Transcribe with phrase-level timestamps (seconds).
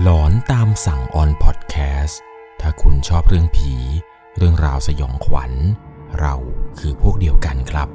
[0.00, 2.20] หลอนตามสั่งออนพอดแคสต์
[2.60, 3.74] ถ้าคุณชอบเรื่องผี
[4.36, 5.52] เรื่องราวสยองขวัญ
[6.20, 6.34] เรา
[6.78, 7.88] คือพวกเดียวกันครับ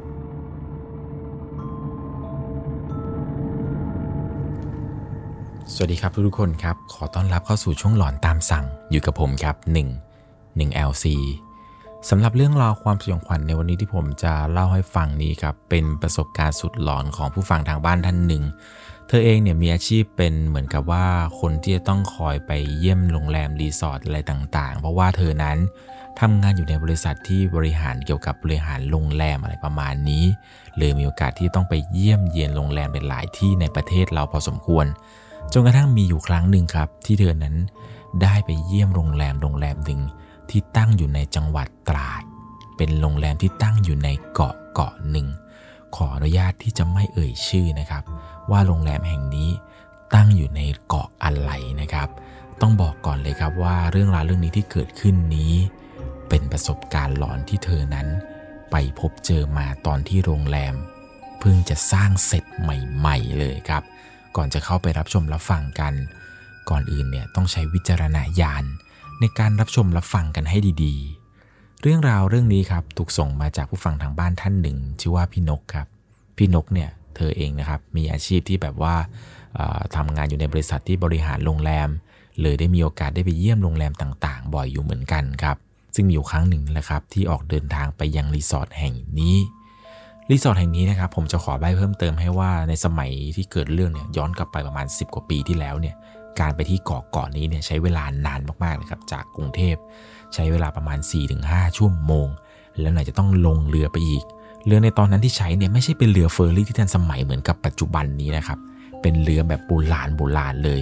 [5.73, 9.55] สวัสดีครับทุกๆคนครับ ขอต้อนรับเข้าสู่ช่วงหลอนตามสั่งอยู่กับผมครับ
[10.11, 11.05] 1 1 LC
[12.09, 18.43] สำหรับเรื่องราวความสยองขวัญในวันนี้ที่ผมจะเล่าให้ฟังนี้ครับ เป็นประสบการณ์สุดหลอนของผู้ฟังทางบ้านท่านหนึ่ง
[19.07, 21.05] เธอเองเนี่ยมีอาชีพเป็นเหมือนกับว่า
[21.39, 25.57] คนที่จะต้องคอยไปเยี่ยมโรงแรมรีสอร์ทอะไรต่างๆ เพราะว่าเธอนั้น
[26.19, 30.25] ทำงานอยู่ในบริษัทที่บริหารเกี่ยวกับบริหารโรงแรมอะไรประมาณนี้
[30.77, 34.85] เลยมีโอกาสที่ต้องไปเยี่ยมเยียนโรงแรมเป็นหลายที่ในประเทศเราพอสมควร
[35.53, 37.55] จนกระทั่งมีอยู่ครั้งหนึ่งครับ ที่เธอนั้น
[38.21, 40.01] ได้ไปเยี่ยมโรงแรมโรงแรมหนึ่ง
[40.49, 42.23] ที่ตั้งอยู่ในจังหวัดตราด
[42.77, 45.27] เป็นโรงแรมที่ตั้งอยู่ในเกาะเกาะหนึ่ง
[45.97, 48.03] ขออนุญาตที่จะไม่เอ่ยชื่อนะครับ
[48.51, 49.49] ว่าโรงแรมแห่งนี้
[50.15, 52.09] ตั้งอยู่ในเกาะอะไรนะครับ
[52.61, 55.53] ต้องบอกก่อนเลยครับว่าเรื่องราวเรื่องนี้ที่เกิดขึ้นนี้
[56.29, 58.07] เป็นประสบการณ์หลอนที่เธอนั้น
[58.71, 60.75] ไปพบเจอมาตอนที่โรงแรม
[61.39, 63.83] เพิ่งจะสร้างเสร็จใหม่ๆเลยครับ
[64.35, 65.93] ก่อนจะเข้าไปรับชมรับฟังกัน
[66.69, 68.63] ก่อนอื่นเนี่ยต้องใช้วิจารณญาณ
[69.19, 71.16] ในการรับชมรับฟังกันให้ดีๆ
[71.81, 75.87] เรื่องราวเรื่องนี้ครับถูกส่งมาจากผู้ฟังทางบ้านท่านหนึ่ง ชื่อว่าพี่นกครับ
[76.37, 78.95] พี่นกเนี่ยเธอเองนะครับมีอาชีพที่แบบว่า
[79.95, 81.89] ทำงานอยู่ในบริษัทที่บริหารโรงแรม
[82.41, 85.57] เลยได้มีโอกาสได้ไปเยี่ยมโรงแรมต่างๆ บ่อยอยู่เหมือนกันครับ
[85.95, 89.37] ซึ่งมีอยู่ครั้งหนึ่งแหละครับที่ออกเดินทางไปยังรีสอร์ทแห่งนี้
[90.31, 95.95] รีสอร์ทแห่งนี้นะครับผมจะขอใบเพิ่มเติมให้ว่าในสมัยที่เกิดเรื่องเนี่ยย้อนกลับไปประมาณ 10 กว่าปีที่แล้วเนี่ย
[96.39, 99.75] การไปที่เกาะเกาะนี้เนี่ยใช้เวลานานมากๆเลยครับจากกรุงเทพ
[100.33, 100.99] ใช้เวลาประมาณ
[101.37, 102.27] 4-5 ชั่วโมง
[102.79, 104.23] แล้วไหนจะต้องลงเรือไปอีก
[104.65, 108.59] เรือในตอนนั้นที่ใช้เนี่ยไม่ใช่เป็นเรือเฟอร์รี่ที่ทันสมัยเหมือนกับปัจจุบันนี้นะครับ
[109.01, 110.81] เป็นเรือแบบโบราณโบราณเลย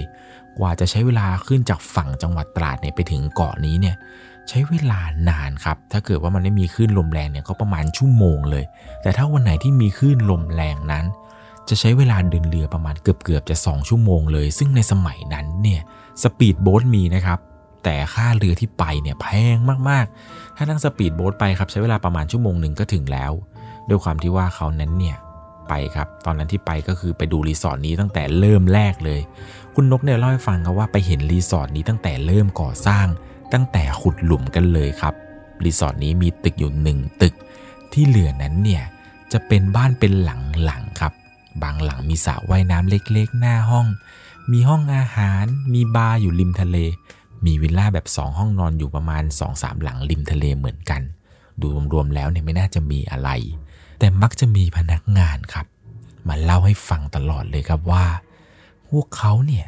[0.58, 3.96] กว่าจะใช้เวลาขึ้นจากฝั่งจังหวัดตราดเนี่ยไปถึงเกาะนี้เนี่ย
[4.48, 8.64] ใช้เวลานานครับ ถ้าเกิดว่ามันไม่มีคลื่นลมแรงเนี่ยก็ประมาณชั่วโมงเลย
[9.02, 11.04] แต่ถ้าวันไหนที่มีคลื่นลมแรงนั้น
[11.68, 15.80] จะใช้เวลาเดินเรือประมาณเกือบๆจะ 2 ชั่วโมงเลย ซึ่งในสมัยนั้นเนี่ย
[16.22, 17.38] สปีดโบ๊ทมีนะครับ
[17.86, 19.56] แต่ค่าเรือที่ไปเนี่ยแพง
[19.90, 23.32] มากๆ ถ้านั่งสปีดโบ๊ทไปครับใช้เวลาประมาณชั่วโมงหนึ่งก็ถึงแล้ว
[23.88, 25.16] ด้วยความที่ว่าเขานั้นเนี่ย
[25.68, 29.20] ไปครับ ตอนนั้นที่ไปก็คือไปดูรีสอร์ทนี้ตั้งแต่เริ่มแรกเลย
[29.74, 33.06] คุณนกเนี่ยเล่าให้ฟังครับว่าไปเห็นรีสอร์ทนี้ตั้งแต่เริ่มก่อสร้าง
[33.52, 35.14] ตั้งแต่ขุดหลุมกันเลยครับ
[35.64, 37.34] รีสอร์ทนี้มีตึกอยู่หนึ่งตึก
[37.92, 38.84] ที่เหลือนั้นเนี่ย
[39.32, 40.30] จะเป็นบ้านเป็นห
[40.70, 41.12] ลังๆครับ
[41.62, 43.86] บางหลังมีสระว่ายน้ำเล็กๆ หน้าห้อง
[44.52, 45.44] มีห้องอาหาร
[45.74, 46.76] มีบาร์อยู่ริมทะเล
[47.44, 51.02] มีวิลล่าแบบ 2 ห้องนอนอยู่ประมาณ 2-3 หลังริมทะเลเหมือนกัน
[51.60, 53.30] ดูรวมๆแล้วเนี่ยไม่น่าจะมีอะไร
[53.98, 55.66] แต่มักจะมีพนักงานครับ
[56.28, 58.06] มาเล่าให้ฟังตลอดเลยครับว่า
[58.88, 59.66] พวกเขาเนี่ย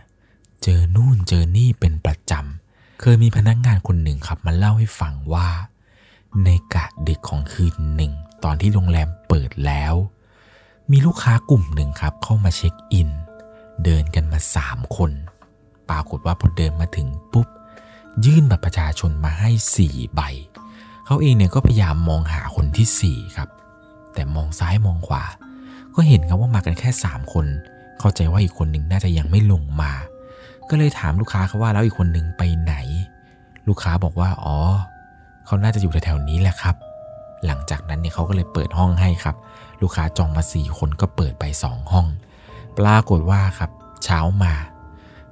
[0.62, 5.48] เจอนู่นเจอนี่เป็นประจำ เคยมีพนักงานคนหนึ่งครับมาเล่าให้ฟังว่า
[6.44, 8.12] ในกะดึกของคืนหนึ่ง
[8.44, 9.94] ตอนที่โรงแรมเปิดแล้ว
[10.90, 13.10] มีลูกค้ากลุ่มหนึ่งครับเข้ามาเช็คอิน
[13.84, 15.10] เดินกันมาสามคน
[15.90, 17.48] ปรากฏว่าพอเดินมาถึงปุ๊บ
[18.24, 20.20] ยื่นบัตรประชาชนมาให้สี่ใบ
[21.06, 23.48] เขาเองเนี่ยก็พยายามมองหาคนที่สี่ครับ
[24.14, 25.24] แต่มองซ้ายมองขวา
[25.94, 27.46] ก็เห็นครับว่ามากันแค่สามคน
[27.98, 29.92] เข้าใจว่าอีกคนหนึ่งน่าจะยังไม่ลงมา
[30.68, 32.74] ก็เลยถามลูกค้าเขาว่าแล้วอีกคนหนึ่งไปไหน
[33.68, 34.56] ลูกค้าบอกว่าอ๋อ
[35.46, 36.76] เขาน่าจะอยู่แถวๆนี้แหละครับ
[37.46, 39.36] หลังจากนั้นเนี่ยเขาก็เลยเปิดห้องให้ครับ
[39.82, 42.06] ลูกค้าจองมาสี่คนก็เปิดไปสองห้อง
[42.78, 43.70] ปรากฏว่าครับ
[44.04, 44.54] เช้ามา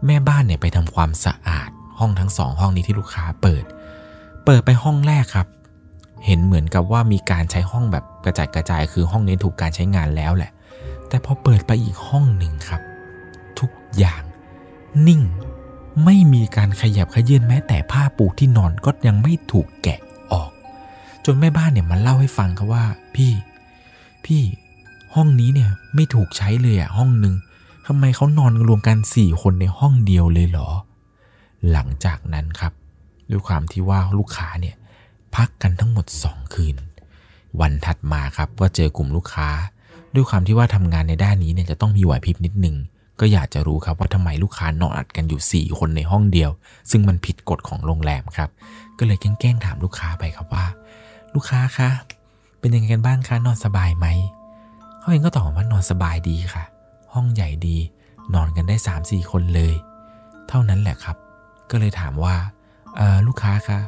[0.06, 3.64] แม่บ้านเนี่ยไปทำความสะอาด ห้องทั้งสองห้องนี้ที่ลูกค้าเปิด
[4.44, 5.46] เปิดไปห้องแรกครับ
[6.26, 10.50] เห็นเหมือนกับว่ามีการใช้ห้องแบบกระจายกระจายคือห้องนี้ถูกการใช้งานแล้วแหละ
[11.08, 12.80] แต่พอเปิดไปอีกห้องหนึ่งครับ
[13.58, 14.22] ทุกอย่าง
[15.06, 15.22] นิ่ง
[16.04, 20.00] ไม่มีการขยับขยื่นแม้แต่ผ้าปูที่นอนก็ยังไม่ถูกแกะ
[20.32, 20.50] ออก
[21.24, 22.84] จนแม่บ้านเนี่ยมาเล่าให้ฟังครับว่า
[23.14, 23.32] พี่
[24.24, 24.42] พี่
[25.14, 27.34] ห้องนี้เนี่ยไม่ถูกใช้เลยอะห้องหนึ่ง
[27.86, 30.68] ทำไมเขานอนรวมกันสี่คนในห้องเดียวเลยเหรอ
[31.72, 32.72] หลังจากนั้นครับ
[33.30, 34.76] ด้วยความที่ว่าลูกค้าเนี่ย
[35.36, 36.76] พักกันทั้งหมด 2 คืน
[37.60, 39.48] วันถัดมาครับก็เจอกลุ่มลูกค้า
[40.14, 42.76] ด้วยความที่ว่าทำงานในด้านนี้เนี่ยจะต้องมีไหวพริบนิดนึง
[43.20, 46.50] ก็อยากจะรู้ครับว่าทำไมลูกค้านอนอัดกันอยู่ 4 คนในห้องเดียว
[46.90, 48.50] ซึ่งมันผิดกฎของโรงแรมครับ
[48.98, 50.66] ก็เลยแกล้งถามลูกค้าไปครับว่า
[51.34, 51.88] ลูกค้าคะ
[52.58, 54.06] เป็นยังไงกันบ้างคะนอนสบายไหม
[54.98, 56.64] เขาเองก็ตอบว่านอนสบายดีค่ะ
[57.14, 57.76] ห้องใหญ่ดี
[58.34, 59.74] นอนกันได้ 3-4 คนเลย
[60.48, 61.16] เท่านั้นแหละครับ
[61.70, 62.34] ก็เลยถามว่า
[63.26, 63.80] ลูกค้าคะ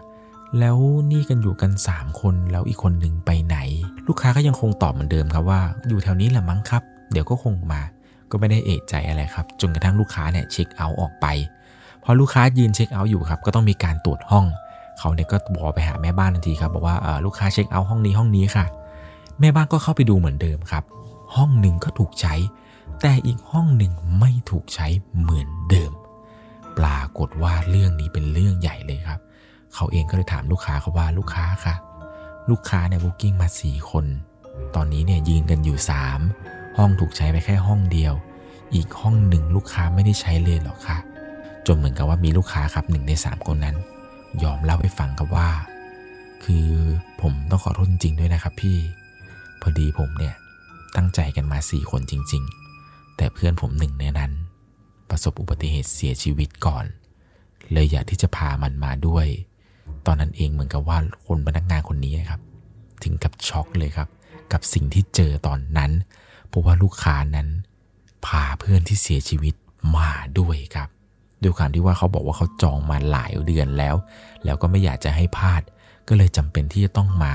[0.59, 0.77] แล้ว
[1.11, 3.57] นี่กันอยู่กัน 3 คนแล้วอีกคนหนึ่งไปไหน
[4.09, 6.83] ลูกค้าก็ยังคงตอบเหมือนเดิมครับว่า อยู่แถวนี้แหละมั้งครับ
[7.13, 7.83] เดี๋ยวก็คงมา
[8.31, 11.27] ก็ไม่ได้เอะใจอะไรครับ จนกระทั่งลูกค้าเนี่ยเช็คเอาท์ออกไป
[12.05, 14.47] พอลูกค้ายืนเช็คเอาท์อยู่ครับ ก็ต้องมีการตรวจห้อง
[14.99, 18.65] เขาเนี่ยก็บอกไปหาแม่บ้านทันทีครับ บอกว่าลูกค้าเช็คเอาท์ห้องนี้ห้องนี้ค่ะ
[19.41, 20.85] แม่บ้านก็เข้าไปดูเหมือนเดิมครับ
[21.37, 22.35] ห้องหนึ่งก็ถูกใช้
[23.03, 24.87] แต่อีกห้องหนึ่งไม่ถูกใช้
[25.19, 25.93] เหมือนเดิม
[26.79, 29.21] ปรากฏว่าเรื่องนี้เป็นเรื่องใหญ่เลยครับ
[29.75, 31.75] เขาเองก็เลยถามลูกค้าเขาว่าลูกค้าคะ
[32.51, 34.07] ลูกค้าเนี่ยบุ๊กิ้งมา 4 คน
[34.75, 35.79] ตอนนี้เนี่ยยืนกันอยู่
[36.29, 38.15] 3 ห้องถูกใช้ไปแค่ห้องเดียว
[38.75, 40.99] อีกห้องหนึ่งลูกค้าไม่ได้ใช้เลยหรอกค่ะ
[41.67, 43.77] จนเหมือนกับว่ามีลูกค้าครับหนึ่งในสามคนนั้น
[44.43, 45.49] ยอมเล่าให้ฟังครับว่า
[46.45, 46.69] คือ
[47.23, 48.79] ผมต้องขอโทษจริงๆด้วยนะครับพี่
[49.61, 50.35] พอดีผมเนี่ย
[50.97, 52.43] ตั้งใจกันมาสี่คนจริง
[52.81, 54.33] ๆ แต่เพื่อนผมหนึ่งในนั้น
[55.11, 56.85] ประสบอุบัติเหตุเสียชีวิตก่อน
[57.73, 59.27] เลยอยากที่จะพามันมาด้วย
[60.07, 62.41] ตอนนั้นเองเหมือนกับว่าคนพนักงานคนนี้ครับ
[63.05, 64.09] ถึงกับช็อกเลยครับ
[64.53, 65.91] กับสิ่งที่เจอตอนนั้น
[66.49, 67.49] เพราะว่าลูกค้านั้น
[68.27, 69.55] พาเพื่อนที่เสียชีวิต
[69.97, 70.89] มาด้วยครับ
[71.43, 73.95] ด้วยความที่ว่าเขาบอกว่าเขาจองมาหลายเดือนแล้ว
[74.45, 75.63] แล้วก็ไม่อยากจะให้พลาด
[76.09, 77.35] ก็เลยจำเป็นที่จะต้องมา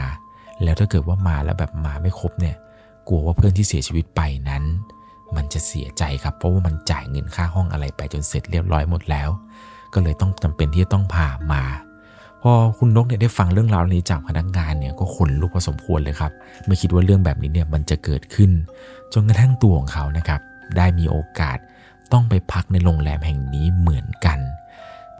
[0.64, 2.56] แล้วถ้าเกิดว่ามาแล้วแบบมาไม่ครบเนี่ย
[3.08, 4.64] กลัวว่าเพื่อนที่เสียชีวิตไปนั้น
[5.38, 9.30] มันจะเสียใจครับเพราะว่ามันจ่ายเงินค่าห้องอะไรไปจนเสร็จเรียบร้อยหมดแล้ว
[9.94, 11.64] ก็เลยต้องจำเป็นที่จะต้องพามา
[12.42, 16.32] พอคุณนกเนี่ยได้ฟังเรื่องราวนี้จากพนักงานเนี่ยก็ขนลุกพอสมควรเลยครับ
[16.66, 18.52] ไม่คิดว่าเรื่องแบบนี้เนี่ยมันจะเกิดขึ้น
[19.14, 20.42] จนกระทั่งตัวของเขานะครับ
[20.78, 21.58] ได้มีโอกาส
[22.12, 24.40] ต้องไปพักในโรงแรมแห่งนี้เหมือนกัน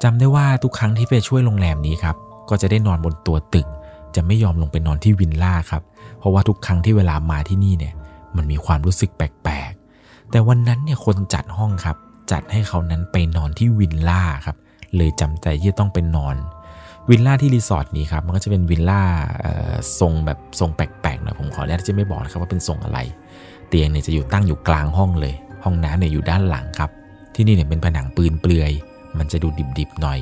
[0.04, 2.16] จำได้ว่าทุกครั้งที่ไปช่วยโรงแรมนี้ครับ
[2.50, 3.68] ก็จะได้นอนบนตัวตึก
[4.16, 5.84] จะไม่ยอมลงไปนอนที่วินล่าครับ
[6.20, 7.94] เพราะว่าทุกครั้งที่เวลามาที่นี่เนี่ย
[8.36, 9.74] มันมีความรู้สึกแปลก
[10.34, 11.98] แต่วันนั้นเนี่ยคนจัดห้องครับ
[12.32, 14.58] จัดให้เขานั้นไปนอนที่วินล่าครับ
[14.96, 16.36] เลยจำใจที่ต้องไปนอน
[17.10, 19.02] วินล่าที่รีสอร์ทนี้ครับ มันก็จะเป็นวินล่า
[20.00, 23.00] ทรงแบบทรงแปลกๆนะผมขออนุญาตจะไม่บอกนะครับว่าเป็นทรงอะไร
[23.68, 25.34] เตียงเนี่ยจะอยู่ตั้งอยู่กลางห้องเลย
[25.64, 26.90] ห้องน้ำเนี่ยอยู่ด้านหลังครับ
[27.36, 28.72] ที่นี่เนี่ยเป็นผนังปืนเปลือย
[29.18, 29.48] มันจะดู
[29.80, 30.20] ดิบๆหน่อย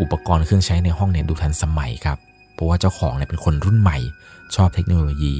[0.00, 2.18] อุปกรณ์เครื่องใช้ในห้องเนี่ยดูทันสมัยครับ
[2.54, 3.98] เพราะว่าเจ้าของเนี่ยเป็นคนรุ่นใหม่
[4.54, 5.34] ชอบเทคโนโลยี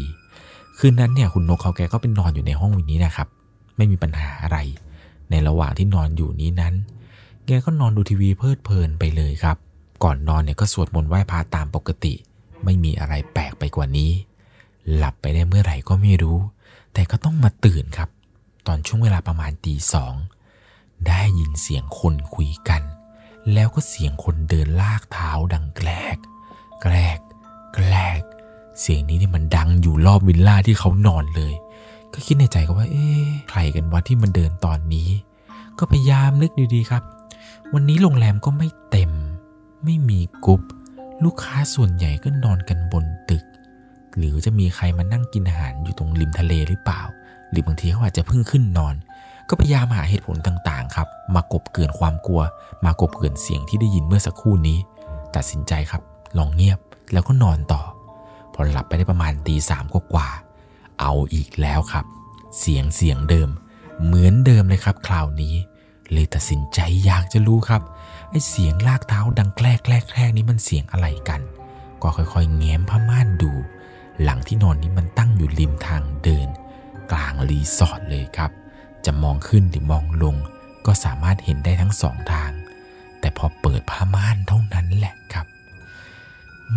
[0.79, 3.29] คืนนั้นเนี่ยคุณนกเขาแกก็เป็นนอนอยู่ในห้องวินี้นะครับ
[3.77, 4.59] ไม่มีปัญหาอะไร
[5.31, 6.75] ในระหว่างที่นอนอยู่นี้นั้น
[7.47, 9.57] แกก็นอนดูทีวีเพลิดเพลินไปเลยครับ
[10.05, 12.15] ก่อนนอนเนี่ยก็สวดมนต์ไหว้พระตามปกติ
[12.65, 14.11] ไม่มีอะไรแปลกไปกว่านี้
[14.95, 16.39] หลับไปได้เมื่อไหร่ก็ไม่รู้
[16.93, 18.09] แต่ก็ต้องมาตื่นครับ
[18.67, 20.15] ตอนช่วงเวลาประมาณตีสอง
[21.07, 22.83] ได้ยินเสียงคนคุยกัน
[23.53, 26.17] แล้วก็เสียงคนเดินลากเท้าดังแกลก
[26.83, 27.19] แกลก
[27.75, 28.21] แกลก
[28.81, 31.55] เสียงนี้นี่มันดังอยู่รอบวิลล่าที่เขานอนเลย
[32.17, 35.09] ก็คิดในใจก็ว่า เอ๊ะใครกันวะที่มันเดินตอนนี้
[35.79, 37.03] ก็พยายามนึกดีๆครับ
[37.75, 39.11] วันนี้โรงแรมก็ไม่เต็ม
[39.85, 40.61] ไม่มีกุ๊บ
[41.25, 43.45] ลูกค้าส่วนใหญ่ก็นอนกันบนตึก
[44.17, 47.03] หรือจะมีใครมานั่งกินอาหารอยู่ตรงริมทะเลหรือเปล่า
[47.51, 48.95] หรือบางทีเขาอาจจะเพิ่งขึ้นนอน
[49.49, 52.43] ก็พยายามหาเหตุผลต่างๆ ครับ มากบเกินความกลัว
[52.85, 54.79] มากบเกินเสียงที่ได้ยินเมื่อสักครู่นี้
[55.37, 56.03] ตัดสินใจครับ
[56.39, 56.79] ลองเงียบ
[57.13, 57.83] แล้วก็นอนต่อ
[58.55, 60.29] พอหลับไปได้ประมาณตีสามกว่า
[61.01, 62.05] เอาอีกแล้วครับ
[62.59, 63.49] เสียงเสียงเดิม
[64.05, 65.55] เหมือนเดิมเลยครับคราวนี้
[66.13, 67.83] เลยตัดสินใจอยากจะรู้ครับ
[68.31, 71.41] ไอเสียงลากเท้าดังแกล้แกล้แกล้นี้มันเสียงอะไรกัน
[72.03, 73.53] ก็ค่อยๆแง้มผ้าม่านดู
[74.23, 76.49] หลังที่นอนนี้มันตั้งอยู่ริมทางเดิน
[77.13, 78.51] กลางรีสอร์ทเลยครับ
[79.05, 80.37] จะมองขึ้นหรือมองลง
[80.87, 82.53] ก็สามารถเห็นได้ทั้งสองทาง
[83.21, 85.47] แต่พอเปิดผ้าม่านเท่านั้นแหละครับ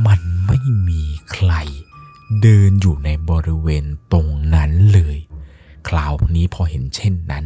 [0.06, 1.04] มันไม่มี
[2.42, 5.18] เดินอยู่ในบริเวณตรงนั้นเลย
[5.88, 7.46] คราวนี้พอเห็นเช่นนั้น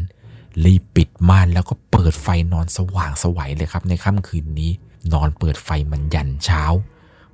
[0.65, 4.71] รีบปิดม่านแล้วก็เปิดไฟนอนสว่างสวัยเลยครับ ในค่ำคืนนี้
[5.13, 6.63] นอนเปิดไฟมันยันเช้า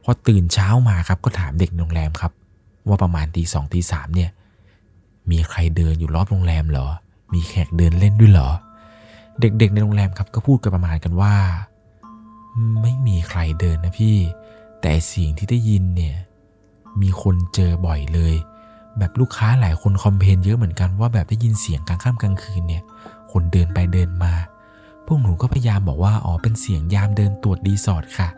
[0.03, 2.31] พอตื่นเช้ามาครับ ก็ถามเด็กโรงแรมครับ
[2.87, 4.29] ว่าประมาณตีสองตีสามเนี่ย
[5.29, 6.87] มีใครเดินอยู่รอบโรงแรมเหรอ
[7.33, 8.49] มีแขกเดินเล่นด้วยเหรอ
[9.41, 11.35] เด็กๆในโรงแรมครับ ก็พูดกันประมาณกันว่า
[12.81, 14.17] ไม่มีใครเดินนะพี่
[14.81, 16.15] แต่เสียงที่ได้ยินเนี่ย
[17.01, 18.35] มีคนเจอบ่อยเลย
[18.97, 22.83] แบบลูกค้าหลายคนคอมเพนเยอะเหมือนกันว่าแบบได้ยินเสียงกลางค่ำกลางคืนเนี่ย
[23.31, 24.33] คนเดินไปเดินมา
[25.05, 28.29] พวกหนูก็พยายามบอกว่าอ๋อเป็นเสียงยามเดินตรวจรีสอร์ทค่ะ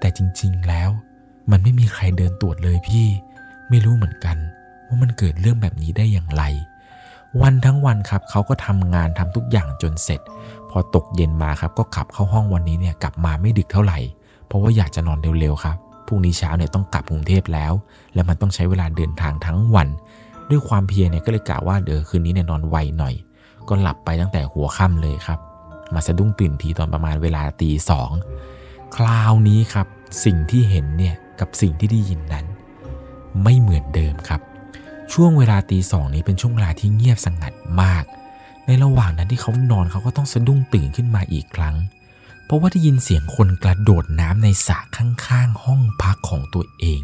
[0.00, 0.90] แต่จริงๆแล้ว
[1.50, 3.06] มันไม่มีใครเดินตรวจเลยพี่
[3.68, 4.36] ไม่รู้เหมือนกัน
[4.86, 6.42] ว่ามันเกิดเรื่องแบบนี้ได้อย่างไร
[7.42, 10.20] วันทั้งวันครับเขาก็ทำงานทำทุกอย่างจนเสร็จ
[10.70, 13.98] พอตกเย็นมาครับก็ขับเข้าห้องวันนี้เนี่ยกลับมาไม่ดึกเท่าไหร่
[14.46, 17.72] เพราะว่าอยากจะนอนเร็วๆครับ พรุ่งนี้เช้าเนี่ยต้องกลับกรุงเทพแล้ว
[18.14, 19.88] และมันต้องใช้เวลาเดินทางทั้งวัน
[20.50, 23.14] ด้วยความเพียรเนี่ยก็เลยกะว่าเดี๋ยวคืนนี้เนี่ยนอนไวหน่อย
[23.68, 25.38] ก็หลับไปตั้งแต่หัวค่ำเลยครับ
[25.94, 28.10] มาสะดุ้งตื่นทีตอนประมาณเวลาตีสอง
[28.96, 29.86] คราวนี้ครับ
[30.24, 32.46] สิ่งที่เห็นเนี่ยกับสิ่งที่ได้ยินนั้น
[33.42, 34.40] ไม่เหมือนเดิมครับ
[35.12, 38.04] ช่วงเวลาตีสองนี้เป็นช่วงเวลาที่เงียบสงัดมาก
[38.66, 41.74] ในระหว่างนั้นที่เขานอนเขาก็ต้องสะดุ้งตื่นขึ้นมาอีกครั้ง
[42.44, 47.00] เพราะว่าได้ยินเสียงคนกระโดดน้ำในสระข้างๆ ห้องพักของตัวเอง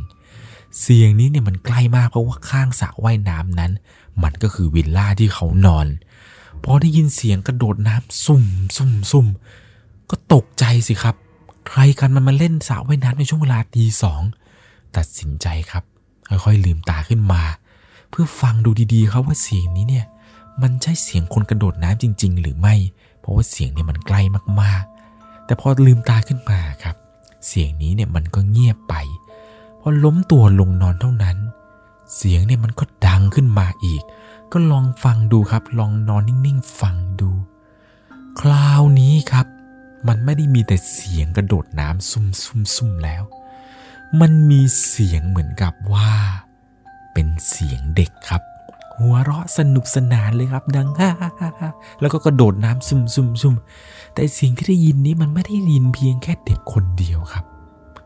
[0.80, 3.72] เสียงนี้เนี่ยมันใกล้มากเพราะว่าข้างสระว่ายน้ำนั้น
[4.22, 5.86] มันก็คือวิลล่าที่เขานอน
[6.64, 8.44] พอได้ยินเสียงกระโดดน้ำซุ่ม
[8.76, 9.26] ซุ่มซุ่ม
[10.10, 11.14] ก็ตกใจสิครับ
[11.68, 14.22] ใครกันมันมาเล่นสระว่ายน้ำในช่วงเวลาตีสอง
[14.96, 15.84] ตัดสินใจครับ
[16.28, 17.42] ค่อยๆลืมตาขึ้นมา
[18.10, 20.06] เพื่อฟังดูดีๆครับว่าเสียงนี้เนี่ย
[20.62, 22.74] มันใช่เสียงคนกระโดดน้ำจริง ๆ หรือไม่
[23.20, 24.20] เพราะว่าเสียงเนี่ยมันใกล้
[24.60, 24.99] มากๆ
[25.50, 26.96] แต่พอลืมตาขึ้นมาครับ
[27.46, 28.94] เสียงนี้เนี่ยมันก็เงียบไป
[29.80, 31.36] พอล้มตัวลงนอนเท่านั้น
[32.16, 34.02] เสียงเนี่ยมันก็ดังขึ้นมาอีก
[34.52, 37.30] ก็ลองฟังดูครับ ลองนอนนิ่งๆฟังดู
[38.40, 39.46] คราวนี้ครับ
[40.08, 43.22] มันไม่ได้มีแต่เสียงกระโดดน้ำซุ่มๆๆแล้ว
[44.20, 46.12] มันมีเสียงเหมือนกับว่า
[47.12, 48.42] เป็นเสียงเด็กครับ
[49.00, 53.54] หัวเราะสนุกสนานเลยครับ ดังฮ่าฮ่าฮ่าฮ่าแล้วก็กระโดดน้ำซุ่มซุ่มซุ่ม
[54.14, 57.44] แต่เสียงที่ได้ยินนี้มันไม่ได้ยินเพียงแค่เด็กคนเดียวครับ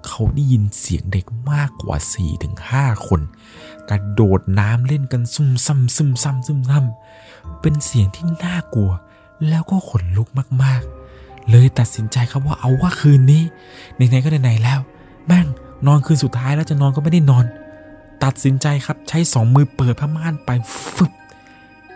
[0.07, 3.21] เขาได้ยินเสียงเด็กมากกว่า4ี่ถึงห้าคน
[3.91, 8.91] กระโดดน้ำเล่นกันซุ่มซ้ำซุ่มซ้ำซุ่มซ้ำเป็นเสียงที่น่ากลัว
[9.49, 10.29] แล้วก็ขนลุก
[10.63, 13.43] มากๆ เลยตัดสินใจครับว่าเอาว่าคืนนี้
[13.95, 14.81] ไหนๆก็ไหนๆแล้ว
[15.27, 15.47] แม่ง
[15.87, 17.45] นอนคืนสุดท้ายแล้วจะนอนก็ไม่ได้นอน
[18.25, 20.51] ตัดสินใจครับใช้สองมือเปิดผ้าม่านไป
[20.95, 21.13] ฟึบ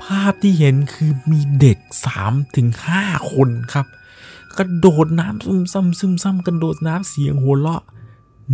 [0.02, 1.78] ภาพที่เห็นคือมีเด็ก
[2.16, 2.68] 3ถึง
[3.00, 3.86] 5คนครับ
[4.58, 7.82] กระโดดน้ำซึมซ้ำซึมซ้ำกระโดดน้ำเสียงหัวเราะ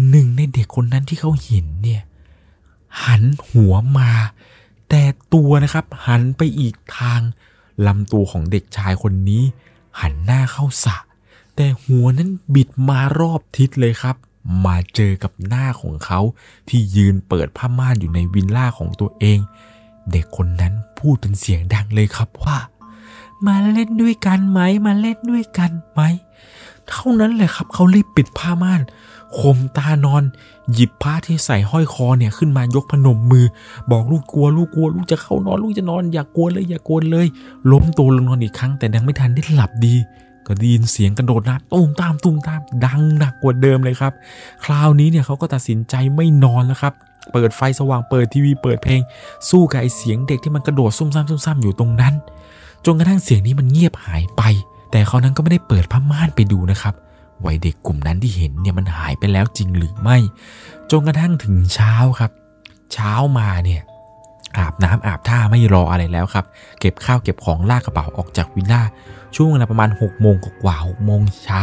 [0.09, 2.03] หนึ่งในเด็กคนนั้นที่เขาเห็นเนี่ย
[3.05, 4.11] หันหัวมา
[4.89, 5.03] แต่
[5.35, 7.21] ตัวนะครับหันไปอีกทาง
[7.87, 9.43] ลำตัวของเด็กชายคนนี้
[10.01, 10.97] หันหน้าเข้าสระ
[11.57, 14.17] แต่หัวนั้นบิดมารอบทิศเลยครับ
[14.65, 16.21] มาเจอกับหน้าของเขา
[16.69, 19.39] ที่ยืนเปิดผ้าม่านอยู่ในวิลล่าของตัวเอง
[20.11, 22.57] เด็กคนนั้นพูดเป็นเสียงดังเลยครับว่า
[23.47, 26.01] มาเล่นด้วยกันไหม มาเล่นด้วยกันไหม
[26.89, 28.81] เท่านั้นแหละครับเขารีบปิดผ้าม่าน
[29.39, 30.23] ข่มตานอน
[30.73, 33.47] หยิบผ้าที่ใส่ห้อยคอเนี่ยขึ้นมายกพนมมือ
[33.91, 37.27] บอกลูกกลัว ลูกกลัว ลูกจะเข้านอน ลูกจะนอน อย่ากกลัวเลย อย่ากกลัวเลย
[37.71, 39.95] ล้มตัวลงนอนอีกครั้งแต่ยังไม่ทันได้หลับดี
[40.47, 44.13] ก็ได้ยินเสียงกระโดดน้ำตุ้มตามตุ้มตามดังหนักกว่าเดิมเลยครับ
[44.65, 46.95] คราวนี้เนี่ยเขาก็ตัดสินใจไม่นอนแล้วครับ
[47.33, 49.01] เปิดไฟสว่างเปิดทีวีเปิดเพลง
[49.49, 52.15] สู้กับไอเสียงเด็กที่มันกระโดดซุ่มซ่ามซุ่มซ่ามอยู่ตรงนั้น
[52.85, 54.43] จนกระทั่งเสียงนี้มันเงียบหายไป
[54.91, 56.95] แต่เขานั้นก็ไม่ได้เปิดผ้าม่านไปดูนะครับ
[57.45, 60.19] วัยเด็กกลุ่มนั้นที่เห็นเนี่ยมันหายไปแล้วจริงหรือไม่
[60.91, 62.31] จนกระทั่งถึงเช้าครับ
[62.93, 63.83] เช้ามาเนี่ย
[64.57, 66.45] อาบน้ำอาบท่าไม่รออะไรแล้วครับ
[66.81, 68.83] เก็บข้าวเก็บของลากกระเป๋าออกจากวิลล่า
[69.37, 71.63] ช่วงเวลาประมาณ6กโมงกว่าหกโมงเช้า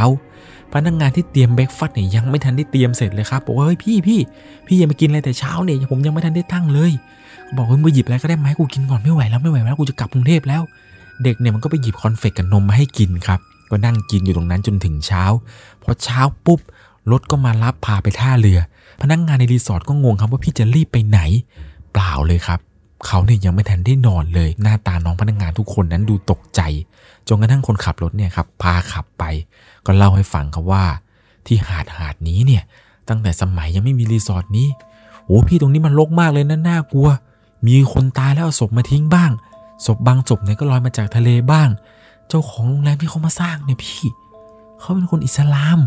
[0.73, 4.19] พนักงานที่เตรียม breakfast เนี่ยยังไม่ทันได้เตรียมเสร็จเลยครับบอกว่าเฮ้ยพี่พี่
[4.67, 6.91] พี่อย่ามากินอะไรแต่เช้าเนี่ยผมยังไม่ทันได้ตั้งเลย
[7.57, 10.61] บอกว่ามึงหยิบอะไรก็ได้ไหมกูกินก่อนไม่ไหวแล้วไม่ไหวแล้วกูจะกลับกรุงเทพแล้ว
[11.23, 15.23] เด็กเนี่ยมันก็ไปหยิบ cornflakes กับนมมาให้กินครับก็นั่งกินอยู่ตรงนั้นจนถึงเช้า
[15.83, 16.59] พอเช้าปุ๊บ
[17.11, 18.59] รถก็มารับพาไปท่าเรือ
[19.01, 21.19] พนักงานในรีสอร์ทก็งงครับว่าพี่จะรีบไปไหน
[21.93, 22.59] เปล่าเลยครับ
[23.07, 26.61] เขาเนี่ยยังไม่ทันได้นอนเลย หน้าตาน้องพนักงานทุกคนนั้นดูตกใจ
[27.27, 29.23] จนกระทั่งคนขับรถเนี่ยครับพาขับไป
[29.85, 30.83] ก็เล่าให้ฟังครับว่า
[31.45, 32.63] ที่หาดหาดนี้เนี่ย
[33.09, 34.67] ตั้งแต่สมัยยังไม่มีรีสอร์ทนี้
[35.25, 37.09] โอ้พี่ตรงนี้มันรกมากเลยนะน่ากลัว
[37.67, 39.31] มีคนตายแล้วเอาศพมาทิ้งบ้าง
[39.85, 41.69] ศพบางศพเนี่ยก็ลอยมาจากทะเลบ้าง
[42.27, 44.01] เจ้าของโรงแรมที่เขามาสร้างเนี่ยพี่
[44.79, 45.79] เขาเป็นคนอิสลาม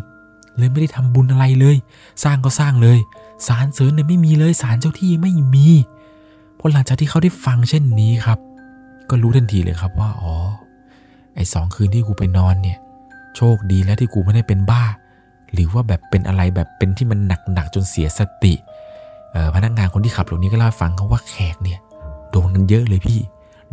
[0.57, 1.76] เลยไม่ได้ทำบุญอะไรเลย
[2.25, 2.99] สร้างก็สร้างเลย
[3.47, 5.67] สารเสริญเนี่ยไม่มีเลยสารเจ้าที่ไม่มี
[6.59, 8.38] พอหลังจากที่เขาได้ฟังเช่นนี้ครับ
[9.11, 10.35] ก็รู้ทันทีเลยครับว่าอ๋อ
[11.35, 12.79] ไอ้สองคืนที่กูไปนอนเนี่ย
[13.37, 14.85] โชคดีแล้วที่กูไม่ได้เป็นบ้า
[15.53, 17.19] หรือว่าแบบเป็นอะไรแบบเป็นที่มัน
[17.53, 18.55] หนักๆจนเสียสติ
[19.55, 21.79] พนักงานคนที่ขับรถนี้ก็เล่าให้ฟังเขาว่าแขกเนี่ย
[22.31, 23.21] โดนกันเยอะเลยพี่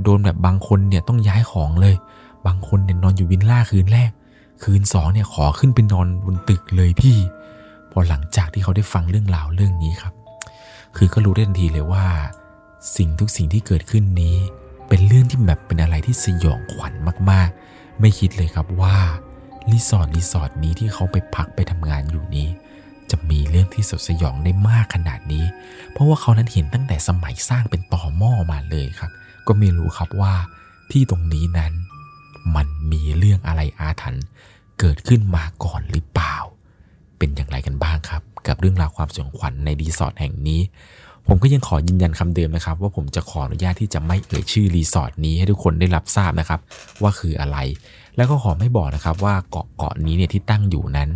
[0.04, 1.96] โดนแบบบางคนเนี่ยต้องย้ายของเลย
[2.48, 4.12] บางคนเนี่ยนอนอยู่วินล่าคืนแรก
[4.64, 7.18] คืนสองเนี่ยขอขึ้นไปนอนบนตึกเลยพี่
[7.92, 10.14] พอหลังจากที่เขาได้ฟังเรื่องราวเรื่องนี้ครับ
[10.96, 12.06] คือก็รู้ได้ทันทีเลยว่า
[12.98, 14.38] สิ่งทุกสิ่งที่เกิดขึ้นนี้
[14.94, 16.94] เป็นเรื่องที่แบบเป็นอะไรที่สยองขวัญ
[17.32, 18.98] มากๆ ไม่คิดเลยครับว่า
[19.72, 22.48] รีสอร์ทรีสอร์ทนี้ที่เขาไปพักไปทำงานอยู่นี้
[23.12, 25.46] จะมีเรื่องที่สยดสยองได้มากขนาดนี้
[25.92, 29.12] เพราะว่าเขานั้นเห็นตั้งแต่สมัยสร้างเป็นต่อหม้อมาเลยครับ
[29.48, 30.34] ก็ไม่รู้ครับว่า
[30.92, 31.74] ที่ตรงนี้นั้น
[32.56, 34.26] มันมีเรื่องอะไรอาถรรพ์
[34.80, 36.36] เกิดขึ้นมาก่อนหรือเปล่า
[37.18, 40.62] เป็นอย่างไรกันบ้างครับ กับเรื่องราวความสยองขวัญในรีสอร์ทแห่งนี้
[41.28, 46.60] ผมก็ยังขอยืนยันคำเดิมนะครับ ว่าผมจะขออนุญาตที่จะไม่เอ่ยชื่อรีสอร์ทนี้ให้ทุกคนได้รับทราบนะครับ
[47.02, 47.58] ว่าคืออะไร
[48.16, 51.10] แล้วก็ขอไม่บอกนะครับว่าเกาะเกาะนี้เนี่ยที่ตั้งอยู่นั้น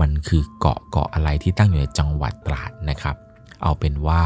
[0.00, 3.16] มันคือเกาะเกาะอะไรที่ตั้งอยู่ในจังหวัดตราดนะครับ
[3.62, 4.22] เอาเป็นว่า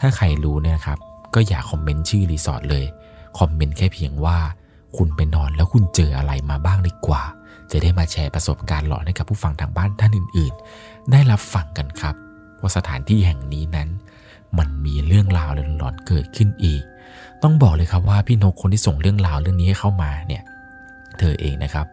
[0.00, 0.98] ถ้าใครรู้เนี่ยนะครับ
[1.34, 2.84] ก็อย่าคอมเมนต์ชื่อรีสอร์ทเลย
[3.38, 4.38] คอมเมนต์แค่เพียงว่า
[4.96, 7.22] คุณไปนอนแล้วคุณเจออะไรมาบ้างดีกว่า
[7.70, 12.14] จะได้มาแชร์ประสบการณ์หลอนให้กับผู้ฟังทางบ้านท่านอื่น ๆ ได้รับฟังกันครับ
[12.60, 13.88] ว่าสถานที่แห่งนี้นั้น
[14.58, 16.82] มันมีเรื่องราวหลอนๆเกิดขึ้นอีก
[17.42, 20.42] ต้องบอกเลยครับว่าพี่นกคนที่ส่งเรื่องราวเรื่องนี้ให้เข้ามาเนี่ย
[21.18, 21.86] เธอเองนะครับ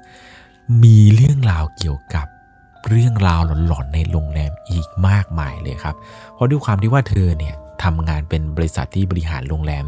[0.83, 2.27] มีเรื่องราวเกี่ยวกับ
[2.89, 5.95] เรื่องราวหลอนๆในโรงแรมอีกมากมายเลยครับ
[6.33, 9.85] เพราะด้วยความที่ว่าเธอเนี่ยทำงานเป็นบริษัทที่บริหารโรงแรม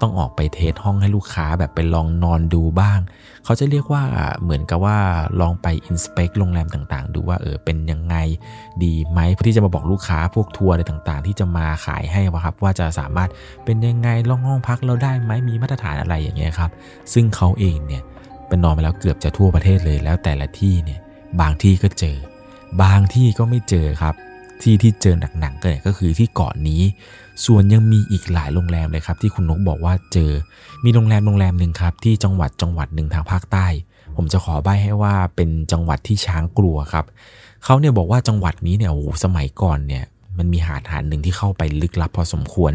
[0.00, 2.98] ต้องออกไปเทสห้องให้ลูกค้าแบบไปลองนอนดูบ้าง
[3.44, 4.02] เขาจะเรียกว่า
[4.42, 4.98] เหมือนกับว่า
[5.40, 8.16] ลองไปอินสเปกโรงแรมต่างๆ ดูว่าเออเป็นยังไง
[8.84, 13.30] ดีไหมเพื่อที่จะมาบอกลูกค้าพวกทัวร์อะไรต่างๆ ที่จะมาขายให้ว่าครับว่าจะสามารถ
[13.64, 16.70] เป็นยังไงลองห้องพักเราได้ไหมมีมาตรฐานอะไรอย่างเงี้ยครับ
[17.12, 18.02] ซึ่งเขาเองเนี่ย
[18.48, 21.00] เป็นนอนมาแล้วเกือบจะทั่วประเทศเลยแล้วแต่ละที่เนี่ย
[21.40, 22.18] บางที่ก็เจอ
[22.82, 24.14] บางที่ก็ไม่เจอครับ
[24.62, 26.82] ที่ที่เจอหนักๆก็เนี่ยก็คือที่เกาะนนี้
[27.46, 30.30] ส่วนยังมีอีกหลายโรงแรมเลยครับ ที่คุณนกบอกว่าเจอ
[30.84, 33.66] มีโรงแรมโรงแรมหนึ่งครับ ที่จังหวัดจังหวัดหนึ่งทางภาคใต้
[34.16, 37.04] ผมจะขอใบ้ให้ว่าเป็นจังหวัดที่ช้างกลัวครับ
[37.64, 40.04] เขาเนี่ยบอกว่าจังหวัดนี้เนี่ยโอ้สมัยก่อนเนี่ย
[40.38, 42.72] มันมีหาดหาดหนึ่งที่เข้าไปลึกลับพอสมควร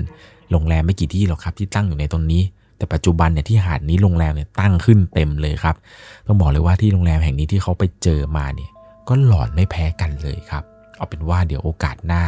[0.52, 2.42] โรงแรมไม่กี่ที่หรอกครับที่ตั้งอยู่ในตรงนี้
[2.78, 5.76] แต่ปัจจุบันเนี่ยที่หาดนี้โรงแรมเนี่ยตั้งขึ้นเต็มเลยครับ
[6.28, 8.70] ต้องบอกเลยว่าที่โรงแรมแห่งนี้ที่เขาไปเจอมาเนี่ย
[9.08, 10.64] ก็หลอนไม่แพ้กันเลยครับ
[10.98, 12.24] เอาเป็นว่าเดี๋ยวโอกาสหน้า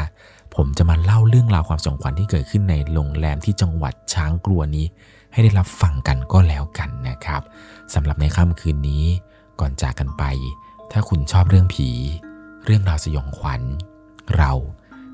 [0.55, 4.86] ผมจะมาเล่าเรื่องราวความสงขวัญที่เกิดขึ้นในโรงแรมที่จังหวัดช้างกลัวนี้
[5.31, 7.41] ให้ได้รับฟังกันก็แล้วกันนะครับ
[7.93, 9.05] สำหรับในค่ำคืนนี้
[9.60, 10.24] ก่อนจากกันไป
[10.91, 11.89] ถ้าคุณชอบเรื่องผี
[12.65, 13.62] เรื่องราวสยองขวัญ
[14.38, 14.51] เรา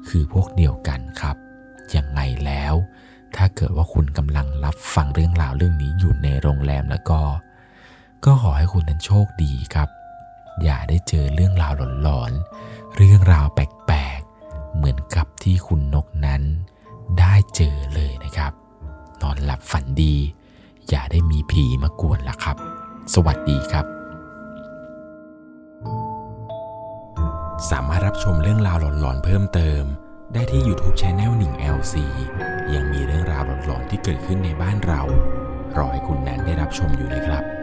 [0.09, 1.35] คือพวกเดียวกันครับ
[1.95, 2.73] ยังไงแล้ว
[3.35, 7.19] ถ้าเกิดว่าคุณกำลังรับฟังเรื่องราวเรื่องนี้อยู่ในโรงแรมแล้วก็
[8.25, 9.89] ก็ขอให้คุณนั้นโชคดีครับ
[10.63, 16.41] อย่าได้เจอเรื่องราวหลอนๆ เรื่องราวแปลกๆ เหมือนกับที่คุณนกนั้น
[17.19, 18.53] ได้เจอเลยนะครับ
[19.21, 20.15] นอนหลับฝันดี
[20.89, 22.57] อย่าได้มีผีมากวนละครับ
[23.13, 23.85] สวัสดีครับ
[27.69, 29.83] สามารถรับชมเรื่องราวหลอนๆเพิ่มเติม
[30.33, 31.95] ได้ที่ YouTube c h anel 1 LC
[32.73, 35.01] ยังมีเรื่องราวหลอนๆที่เกิดขึ้นในบ้านเรา
[35.77, 37.60] รอให้คุณนั้นได้รับชมอยู่นะครับ